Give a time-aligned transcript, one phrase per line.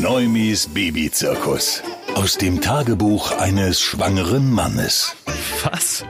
[0.00, 1.82] Neumis Babyzirkus.
[2.14, 5.16] Aus dem Tagebuch eines schwangeren Mannes.
[5.64, 6.04] Was?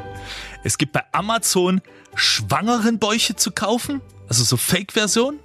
[0.63, 1.81] Es gibt bei Amazon
[2.15, 4.03] schwangeren Bäuche zu kaufen?
[4.29, 5.39] Also so Fake-Version?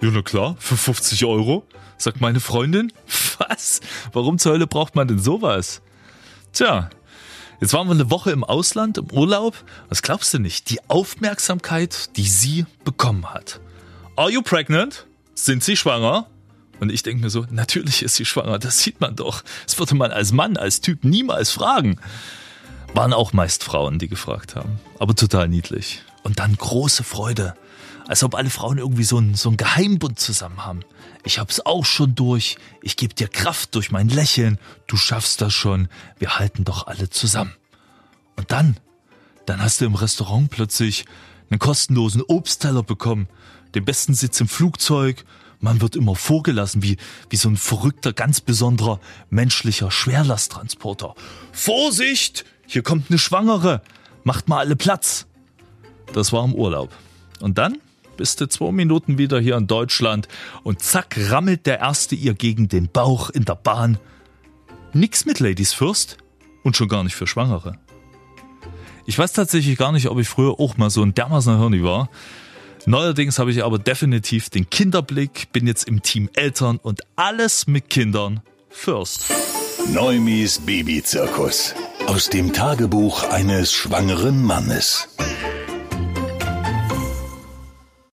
[0.00, 1.66] Ja, na klar, für 50 Euro,
[1.98, 2.90] sagt meine Freundin.
[3.36, 3.80] Was?
[4.14, 5.82] Warum zur Hölle braucht man denn sowas?
[6.54, 6.88] Tja,
[7.60, 9.62] jetzt waren wir eine Woche im Ausland, im Urlaub.
[9.90, 10.70] Was glaubst du nicht?
[10.70, 13.60] Die Aufmerksamkeit, die sie bekommen hat.
[14.16, 15.06] Are you pregnant?
[15.34, 16.28] Sind sie schwanger?
[16.80, 19.42] Und ich denke mir so, natürlich ist sie schwanger, das sieht man doch.
[19.66, 21.98] Das würde man als Mann, als Typ niemals fragen.
[22.94, 24.78] Waren auch meist Frauen, die gefragt haben.
[24.98, 26.02] Aber total niedlich.
[26.22, 27.54] Und dann große Freude.
[28.06, 30.80] Als ob alle Frauen irgendwie so einen, so einen Geheimbund zusammen haben.
[31.24, 32.56] Ich hab's auch schon durch.
[32.82, 34.58] Ich gebe dir Kraft durch mein Lächeln.
[34.86, 35.88] Du schaffst das schon.
[36.18, 37.54] Wir halten doch alle zusammen.
[38.36, 38.76] Und dann,
[39.46, 41.06] dann hast du im Restaurant plötzlich
[41.50, 43.28] einen kostenlosen Obstteller bekommen.
[43.74, 45.24] Den besten Sitz im Flugzeug
[45.64, 46.98] man wird immer vorgelassen wie,
[47.30, 49.00] wie so ein verrückter, ganz besonderer
[49.30, 51.14] menschlicher Schwerlasttransporter.
[51.52, 52.44] Vorsicht!
[52.66, 53.80] Hier kommt eine Schwangere!
[54.24, 55.26] Macht mal alle Platz!
[56.12, 56.94] Das war im Urlaub.
[57.40, 57.78] Und dann
[58.18, 60.28] bist du zwei Minuten wieder hier in Deutschland
[60.64, 63.98] und zack rammelt der Erste ihr gegen den Bauch in der Bahn.
[64.92, 66.18] Nix mit Ladies First
[66.62, 67.78] und schon gar nicht für Schwangere.
[69.06, 72.10] Ich weiß tatsächlich gar nicht, ob ich früher auch mal so ein dermaßen Hirni war.
[72.86, 77.88] Neuerdings habe ich aber definitiv den Kinderblick, bin jetzt im Team Eltern und alles mit
[77.88, 79.26] Kindern first.
[79.92, 81.74] Neumis Babyzirkus.
[82.06, 85.08] Aus dem Tagebuch eines schwangeren Mannes.